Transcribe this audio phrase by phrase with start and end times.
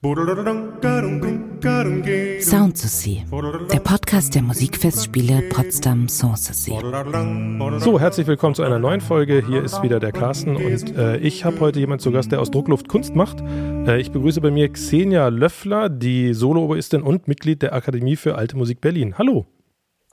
[0.00, 0.12] Sound
[3.72, 6.78] der Podcast der Musikfestspiele Potsdam Sanssouci.
[7.78, 9.42] So, herzlich willkommen zu einer neuen Folge.
[9.44, 12.52] Hier ist wieder der Carsten und äh, ich habe heute jemanden zu Gast, der aus
[12.52, 13.40] Druckluft Kunst macht.
[13.40, 18.56] Äh, ich begrüße bei mir Xenia Löffler, die Solooberistin und Mitglied der Akademie für Alte
[18.56, 19.18] Musik Berlin.
[19.18, 19.46] Hallo.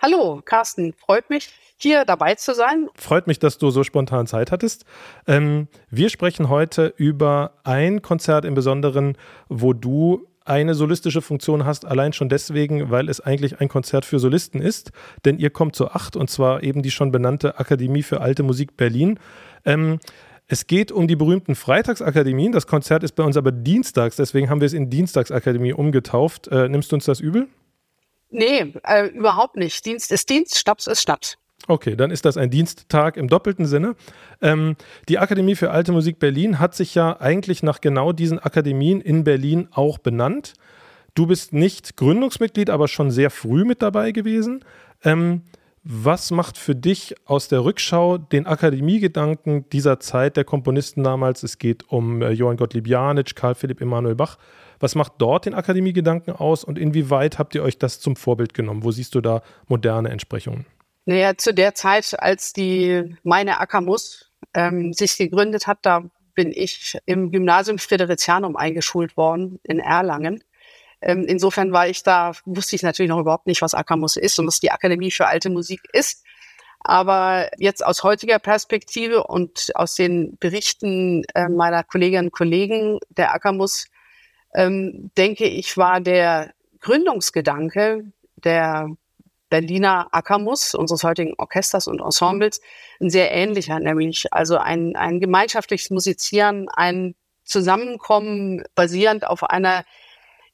[0.05, 0.93] Hallo, Carsten.
[0.93, 2.89] Freut mich, hier dabei zu sein.
[2.93, 4.85] Freut mich, dass du so spontan Zeit hattest.
[5.25, 9.18] Ähm, wir sprechen heute über ein Konzert im Besonderen,
[9.49, 14.19] wo du eine solistische Funktion hast, allein schon deswegen, weil es eigentlich ein Konzert für
[14.19, 14.91] Solisten ist,
[15.25, 18.77] denn ihr kommt zu acht und zwar eben die schon benannte Akademie für Alte Musik
[18.77, 19.19] Berlin.
[19.65, 19.97] Ähm,
[20.46, 22.51] es geht um die berühmten Freitagsakademien.
[22.51, 26.47] Das Konzert ist bei uns aber dienstags, deswegen haben wir es in Dienstagsakademie umgetauft.
[26.49, 27.47] Äh, nimmst du uns das übel?
[28.29, 29.86] Nee, äh, überhaupt nicht.
[29.86, 31.38] Dienst ist Dienst, Schnaps ist Schnaps.
[31.68, 33.95] Okay, dann ist das ein Diensttag im doppelten Sinne.
[34.42, 34.75] Ähm,
[35.09, 39.23] die Akademie für Alte Musik Berlin hat sich ja eigentlich nach genau diesen Akademien in
[39.23, 40.53] Berlin auch benannt.
[41.16, 44.64] Du bist nicht Gründungsmitglied, aber schon sehr früh mit dabei gewesen.
[45.03, 45.42] Ähm,
[45.83, 51.42] was macht für dich aus der Rückschau den Akademiegedanken dieser Zeit der Komponisten damals?
[51.44, 54.38] Es geht um äh, Johann Gottlieb Janitsch, Karl Philipp Emanuel Bach.
[54.79, 58.83] Was macht dort den Akademiegedanken aus und inwieweit habt ihr euch das zum Vorbild genommen?
[58.83, 60.65] Wo siehst du da moderne Entsprechungen?
[61.05, 66.03] Naja, zu der Zeit, als die meine Ackermus ähm, sich gegründet hat, da
[66.33, 70.43] bin ich im Gymnasium Fridericianum eingeschult worden in Erlangen.
[71.01, 74.47] Ähm, insofern war ich da, wusste ich natürlich noch überhaupt nicht, was Ackermus ist und
[74.47, 76.23] was die Akademie für alte Musik ist.
[76.79, 83.33] Aber jetzt aus heutiger Perspektive und aus den Berichten äh, meiner Kolleginnen und Kollegen der
[83.33, 83.87] Ackermus,
[84.56, 88.06] ähm, denke ich, war der Gründungsgedanke
[88.38, 88.89] der
[89.50, 92.61] Berliner Ackermus, unseres heutigen Orchesters und Ensembles,
[93.00, 99.86] ein sehr ähnlicher, nämlich also ein, ein gemeinschaftliches Musizieren, ein Zusammenkommen basierend auf einer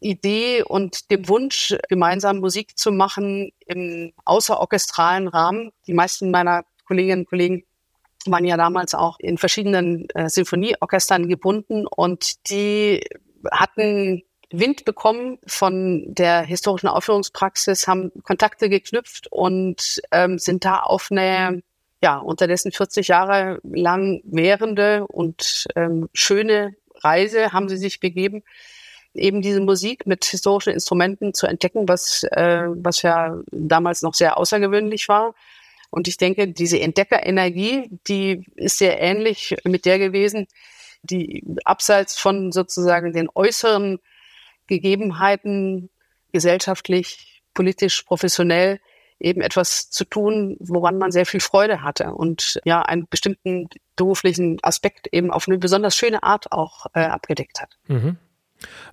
[0.01, 5.71] Idee und dem Wunsch, gemeinsam Musik zu machen im außerorchestralen Rahmen.
[5.87, 7.63] Die meisten meiner Kolleginnen und Kollegen
[8.25, 13.03] waren ja damals auch in verschiedenen äh, Sinfonieorchestern gebunden und die
[13.51, 21.07] hatten Wind bekommen von der historischen Aufführungspraxis, haben Kontakte geknüpft und ähm, sind da auf
[21.09, 21.63] eine
[22.03, 28.43] ja unterdessen 40 Jahre lang währende und ähm, schöne Reise haben sie sich begeben,
[29.13, 34.37] eben diese Musik mit historischen Instrumenten zu entdecken, was äh, was ja damals noch sehr
[34.37, 35.33] außergewöhnlich war.
[35.89, 40.47] Und ich denke, diese Entdeckerenergie, die ist sehr ähnlich mit der gewesen,
[41.03, 43.99] die abseits von sozusagen den äußeren
[44.67, 45.89] Gegebenheiten
[46.31, 48.79] gesellschaftlich, politisch, professionell
[49.19, 54.57] eben etwas zu tun, woran man sehr viel Freude hatte und ja einen bestimmten beruflichen
[54.63, 57.77] Aspekt eben auf eine besonders schöne Art auch äh, abgedeckt hat.
[57.87, 58.17] Mhm.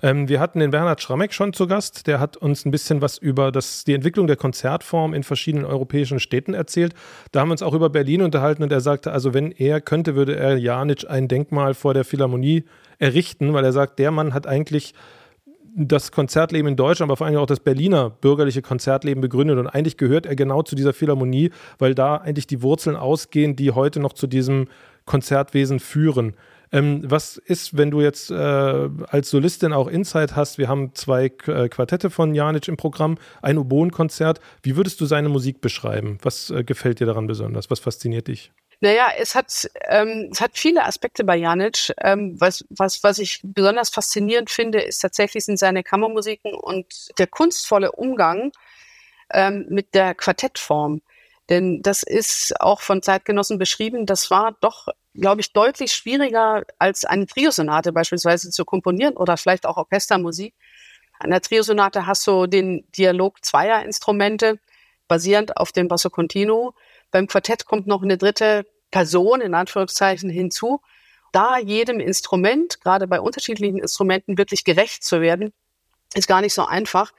[0.02, 2.06] Ähm, wir hatten den Bernhard Schrammeck schon zu Gast.
[2.06, 6.20] Der hat uns ein bisschen was über das, die Entwicklung der Konzertform in verschiedenen europäischen
[6.20, 6.94] Städten erzählt.
[7.32, 10.14] Da haben wir uns auch über Berlin unterhalten und er sagte, also wenn er könnte,
[10.14, 12.64] würde er Janitsch ein Denkmal vor der Philharmonie
[12.98, 14.94] errichten, weil er sagt, der Mann hat eigentlich
[15.78, 19.58] das Konzertleben in Deutschland, aber vor allem auch das Berliner bürgerliche Konzertleben begründet.
[19.58, 23.70] Und eigentlich gehört er genau zu dieser Philharmonie, weil da eigentlich die Wurzeln ausgehen, die
[23.70, 24.66] heute noch zu diesem
[25.04, 26.34] Konzertwesen führen.
[26.72, 30.58] Ähm, was ist, wenn du jetzt äh, als Solistin auch Insight hast?
[30.58, 34.40] Wir haben zwei äh, Quartette von Janic im Programm, ein Oboenkonzert.
[34.62, 36.18] Wie würdest du seine Musik beschreiben?
[36.22, 37.70] Was äh, gefällt dir daran besonders?
[37.70, 38.52] Was fasziniert dich?
[38.80, 41.92] Naja, es hat, ähm, es hat viele Aspekte bei Janic.
[42.00, 47.26] Ähm, was, was, was ich besonders faszinierend finde, ist tatsächlich sind seine Kammermusiken und der
[47.26, 48.52] kunstvolle Umgang
[49.30, 51.02] ähm, mit der Quartettform.
[51.48, 54.88] Denn das ist auch von Zeitgenossen beschrieben, das war doch,
[55.20, 60.54] glaube ich, deutlich schwieriger als eine Triosonate beispielsweise zu komponieren oder vielleicht auch Orchestermusik.
[61.18, 64.58] An der Triosonate hast du den Dialog zweier Instrumente
[65.08, 66.74] basierend auf dem Basso Continuo
[67.10, 70.80] beim Quartett kommt noch eine dritte Person in Anführungszeichen hinzu.
[71.32, 75.52] Da jedem Instrument, gerade bei unterschiedlichen Instrumenten, wirklich gerecht zu werden,
[76.14, 77.12] ist gar nicht so einfach.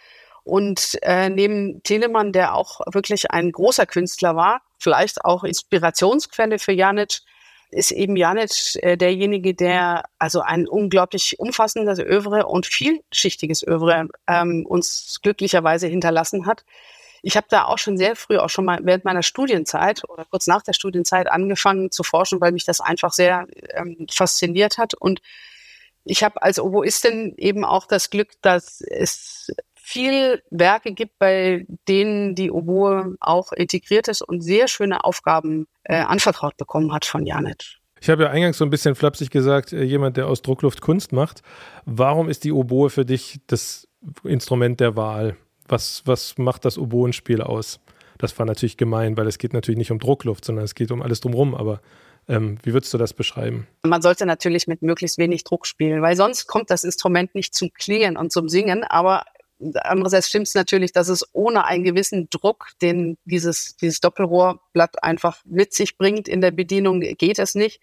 [0.44, 6.72] Und äh, neben Telemann, der auch wirklich ein großer Künstler war, vielleicht auch Inspirationsquelle für
[6.72, 7.19] Janic,
[7.71, 14.66] ist eben Janic äh, derjenige, der also ein unglaublich umfassendes Övre und vielschichtiges Övre ähm,
[14.68, 16.66] uns glücklicherweise hinterlassen hat.
[17.21, 20.48] Ich habe da auch schon sehr früh, auch schon mal während meiner Studienzeit oder kurz
[20.48, 24.94] nach der Studienzeit angefangen zu forschen, weil mich das einfach sehr ähm, fasziniert hat.
[24.94, 25.22] Und
[26.06, 29.51] ich habe als Oboistin eben auch das Glück, dass es
[29.89, 35.95] viel Werke gibt, bei denen die Oboe auch integriert ist und sehr schöne Aufgaben äh,
[35.95, 37.80] anvertraut bekommen hat von Janet.
[38.00, 41.12] Ich habe ja eingangs so ein bisschen flapsig gesagt, äh, jemand, der aus Druckluft Kunst
[41.12, 41.41] macht.
[41.86, 43.88] Warum ist die Oboe für dich das
[44.24, 45.36] Instrument der Wahl?
[45.68, 47.80] Was, was macht das Oboenspiel aus?
[48.19, 51.01] Das war natürlich gemein, weil es geht natürlich nicht um Druckluft, sondern es geht um
[51.01, 51.56] alles drumherum.
[51.56, 51.81] Aber
[52.27, 53.68] ähm, wie würdest du das beschreiben?
[53.83, 57.71] Man sollte natürlich mit möglichst wenig Druck spielen, weil sonst kommt das Instrument nicht zum
[57.74, 58.83] Klingen und zum Singen.
[58.83, 59.24] Aber
[59.84, 65.42] andererseits stimmt es natürlich, dass es ohne einen gewissen Druck, den dieses, dieses Doppelrohrblatt einfach
[65.46, 67.82] mit sich bringt in der Bedienung, geht es nicht.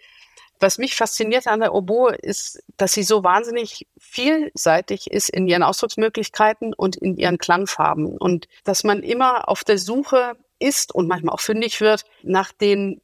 [0.58, 5.62] Was mich fasziniert an der Oboe ist, dass sie so wahnsinnig vielseitig ist in ihren
[5.62, 11.34] Ausdrucksmöglichkeiten und in ihren Klangfarben und dass man immer auf der Suche ist und manchmal
[11.34, 13.02] auch fündig wird nach den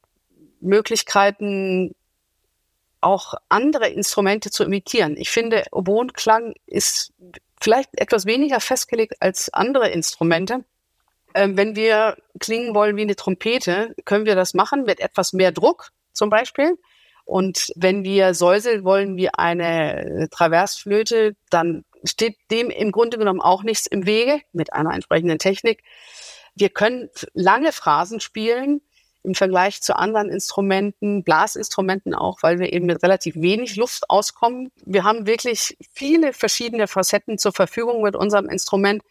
[0.61, 1.93] Möglichkeiten,
[3.01, 5.15] auch andere Instrumente zu imitieren.
[5.17, 7.13] Ich finde, Oboenklang ist
[7.63, 10.65] vielleicht etwas weniger festgelegt als andere Instrumente.
[11.33, 15.51] Ähm, wenn wir klingen wollen wie eine Trompete, können wir das machen mit etwas mehr
[15.51, 16.77] Druck zum Beispiel.
[17.25, 23.63] Und wenn wir säuseln wollen wie eine Traversflöte, dann steht dem im Grunde genommen auch
[23.63, 25.83] nichts im Wege mit einer entsprechenden Technik.
[26.55, 28.81] Wir können lange Phrasen spielen
[29.23, 34.71] im Vergleich zu anderen Instrumenten, Blasinstrumenten auch, weil wir eben mit relativ wenig Luft auskommen.
[34.85, 39.01] Wir haben wirklich viele verschiedene Facetten zur Verfügung mit unserem Instrument.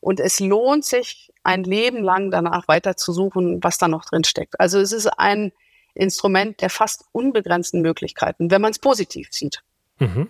[0.00, 4.24] Und es lohnt sich, ein Leben lang danach weiter zu suchen, was da noch drin
[4.24, 4.60] steckt.
[4.60, 5.52] Also es ist ein
[5.94, 9.62] Instrument der fast unbegrenzten Möglichkeiten, wenn man es positiv sieht.
[9.98, 10.28] Mhm.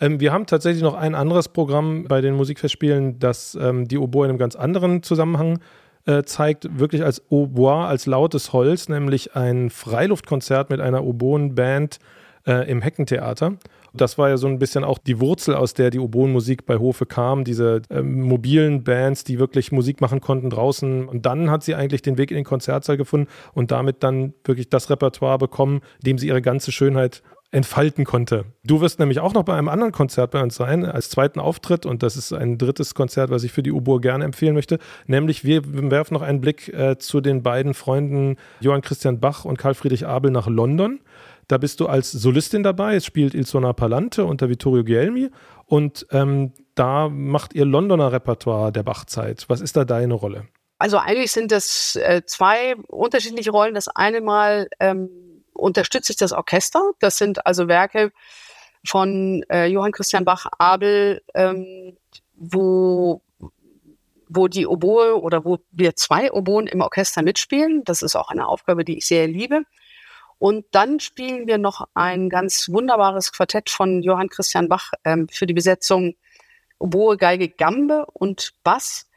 [0.00, 4.24] Ähm, wir haben tatsächlich noch ein anderes Programm bei den Musikfestspielen, das ähm, die Oboe
[4.24, 5.60] in einem ganz anderen Zusammenhang
[6.06, 11.98] äh, zeigt, wirklich als Oboe, als lautes Holz, nämlich ein Freiluftkonzert mit einer Oboenband
[12.46, 13.56] äh, im Heckentheater.
[13.92, 17.06] Das war ja so ein bisschen auch die Wurzel, aus der die Oboenmusik bei Hofe
[17.06, 21.08] kam, diese äh, mobilen Bands, die wirklich Musik machen konnten draußen.
[21.08, 24.68] Und dann hat sie eigentlich den Weg in den Konzertsaal gefunden und damit dann wirklich
[24.68, 28.44] das Repertoire bekommen, dem sie ihre ganze Schönheit entfalten konnte.
[28.64, 31.84] Du wirst nämlich auch noch bei einem anderen Konzert bei uns sein, als zweiten Auftritt.
[31.84, 34.78] Und das ist ein drittes Konzert, was ich für die Oboe gerne empfehlen möchte.
[35.06, 39.58] Nämlich, wir werfen noch einen Blick äh, zu den beiden Freunden Johann Christian Bach und
[39.58, 41.00] Karl Friedrich Abel nach London.
[41.48, 42.94] Da bist du als Solistin dabei.
[42.94, 45.30] Es spielt Ilsona Palante unter Vittorio Guelmi.
[45.66, 49.46] Und ähm, da macht ihr Londoner Repertoire der Bachzeit.
[49.48, 50.46] Was ist da deine Rolle?
[50.78, 53.74] Also eigentlich sind das äh, zwei unterschiedliche Rollen.
[53.74, 55.10] Das eine Mal ähm,
[55.60, 56.92] unterstütze ich das Orchester.
[56.98, 58.12] Das sind also Werke
[58.84, 61.96] von äh, Johann Christian Bach Abel, ähm,
[62.34, 63.22] wo
[64.32, 67.82] wo die Oboe oder wo wir zwei Oboen im Orchester mitspielen.
[67.84, 69.62] Das ist auch eine Aufgabe, die ich sehr liebe.
[70.38, 75.46] Und dann spielen wir noch ein ganz wunderbares Quartett von Johann Christian Bach ähm, für
[75.46, 76.14] die Besetzung
[76.78, 79.09] Oboe, Geige, Gambe und Bass.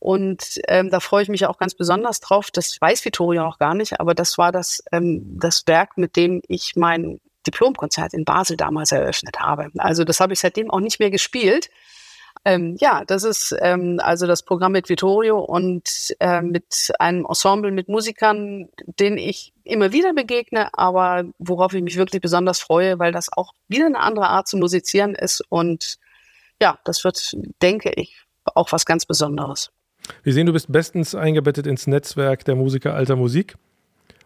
[0.00, 2.50] Und ähm, da freue ich mich auch ganz besonders drauf.
[2.50, 6.40] Das weiß Vittoria noch gar nicht, aber das war das, ähm, das Werk, mit dem
[6.48, 9.68] ich mein Diplomkonzert in Basel damals eröffnet habe.
[9.76, 11.70] Also das habe ich seitdem auch nicht mehr gespielt.
[12.44, 17.70] Ähm, ja, das ist ähm, also das Programm mit Vittorio und äh, mit einem Ensemble
[17.70, 18.68] mit Musikern,
[18.98, 23.52] denen ich immer wieder begegne, aber worauf ich mich wirklich besonders freue, weil das auch
[23.68, 25.42] wieder eine andere Art zu musizieren ist.
[25.50, 25.98] Und
[26.62, 28.16] ja, das wird, denke ich,
[28.54, 29.70] auch was ganz Besonderes.
[30.22, 33.56] Wir sehen, du bist bestens eingebettet ins Netzwerk der Musiker alter Musik.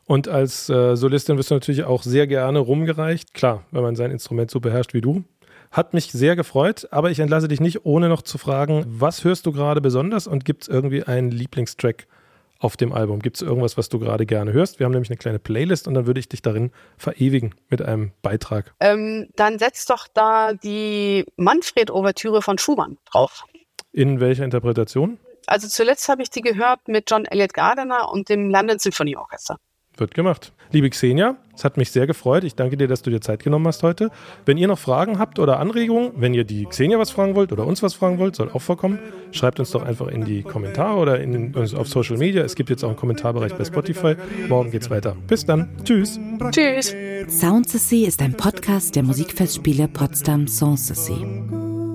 [0.07, 3.33] Und als äh, Solistin wirst du natürlich auch sehr gerne rumgereicht.
[3.33, 5.25] Klar, wenn man sein Instrument so beherrscht wie du.
[5.71, 9.45] Hat mich sehr gefreut, aber ich entlasse dich nicht, ohne noch zu fragen, was hörst
[9.47, 12.07] du gerade besonders und gibt es irgendwie einen Lieblingstrack
[12.61, 13.21] auf dem Album?
[13.21, 14.79] Gibt es irgendwas, was du gerade gerne hörst?
[14.79, 18.13] Wir haben nämlich eine kleine Playlist und dann würde ich dich darin verewigen mit einem
[18.23, 18.73] Beitrag.
[18.79, 23.45] Ähm, dann setz doch da die Manfred-Ouvertüre von Schumann drauf.
[23.91, 25.19] In welcher Interpretation?
[25.47, 29.59] Also zuletzt habe ich die gehört mit John Elliott Gardiner und dem London Symphony Orchestra.
[29.97, 30.53] Wird gemacht.
[30.73, 32.43] Liebe Xenia, es hat mich sehr gefreut.
[32.43, 34.11] Ich danke dir, dass du dir Zeit genommen hast heute.
[34.45, 37.65] Wenn ihr noch Fragen habt oder Anregungen, wenn ihr die Xenia was fragen wollt oder
[37.65, 38.99] uns was fragen wollt, soll auch vorkommen,
[39.31, 42.43] schreibt uns doch einfach in die Kommentare oder in, auf Social Media.
[42.43, 44.17] Es gibt jetzt auch einen Kommentarbereich bei Spotify.
[44.49, 45.17] Morgen geht's weiter.
[45.29, 45.69] Bis dann.
[45.85, 46.19] Tschüss.
[46.51, 46.93] Tschüss.
[47.29, 51.64] Soundsessy ist ein Podcast der Musikfestspiele Potsdam Sanssouci.